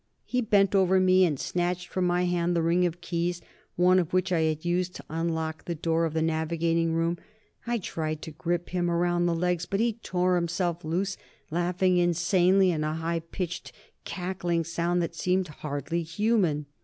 [0.25, 3.39] He bent over me and snatched from my hand the ring of keys,
[3.75, 7.19] one of which I had used to unlock the door of the navigating room.
[7.67, 11.17] I tried to grip him around the legs, but he tore himself loose,
[11.51, 16.65] laughing insanely in a high pitched, cackling sound that seemed hardly human.